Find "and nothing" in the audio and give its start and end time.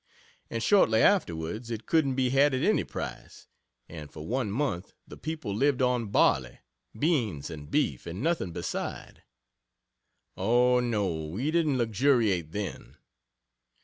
8.07-8.51